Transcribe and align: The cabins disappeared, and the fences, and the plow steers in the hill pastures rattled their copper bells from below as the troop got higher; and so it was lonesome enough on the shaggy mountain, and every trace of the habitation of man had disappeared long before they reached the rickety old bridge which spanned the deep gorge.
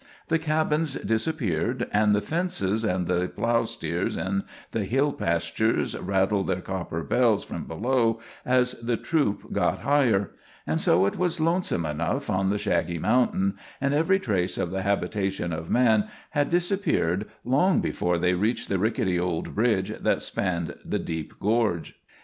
The 0.29 0.39
cabins 0.39 0.95
disappeared, 0.95 1.87
and 1.93 2.15
the 2.15 2.23
fences, 2.23 2.83
and 2.83 3.05
the 3.05 3.27
plow 3.27 3.65
steers 3.65 4.17
in 4.17 4.43
the 4.71 4.83
hill 4.85 5.13
pastures 5.13 5.95
rattled 5.95 6.47
their 6.47 6.59
copper 6.59 7.03
bells 7.03 7.43
from 7.43 7.65
below 7.65 8.19
as 8.43 8.71
the 8.81 8.97
troop 8.97 9.53
got 9.53 9.81
higher; 9.81 10.31
and 10.65 10.81
so 10.81 11.05
it 11.05 11.19
was 11.19 11.39
lonesome 11.39 11.85
enough 11.85 12.31
on 12.31 12.49
the 12.49 12.57
shaggy 12.57 12.97
mountain, 12.97 13.59
and 13.79 13.93
every 13.93 14.17
trace 14.17 14.57
of 14.57 14.71
the 14.71 14.81
habitation 14.81 15.53
of 15.53 15.69
man 15.69 16.07
had 16.31 16.49
disappeared 16.49 17.29
long 17.45 17.79
before 17.79 18.17
they 18.17 18.33
reached 18.33 18.69
the 18.69 18.79
rickety 18.79 19.19
old 19.19 19.53
bridge 19.53 19.91
which 19.91 20.19
spanned 20.21 20.73
the 20.83 20.97
deep 20.97 21.39
gorge. 21.39 21.99